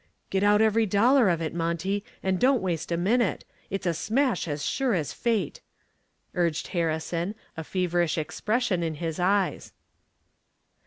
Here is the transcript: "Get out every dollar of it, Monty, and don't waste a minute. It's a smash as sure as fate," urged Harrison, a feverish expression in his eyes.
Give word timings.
"Get 0.31 0.41
out 0.43 0.63
every 0.63 0.87
dollar 0.87 1.29
of 1.29 1.43
it, 1.43 1.53
Monty, 1.53 2.03
and 2.23 2.39
don't 2.39 2.59
waste 2.59 2.91
a 2.91 2.97
minute. 2.97 3.45
It's 3.69 3.85
a 3.85 3.93
smash 3.93 4.47
as 4.47 4.65
sure 4.65 4.95
as 4.95 5.13
fate," 5.13 5.61
urged 6.33 6.69
Harrison, 6.69 7.35
a 7.55 7.63
feverish 7.63 8.17
expression 8.17 8.81
in 8.81 8.95
his 8.95 9.19
eyes. 9.19 9.73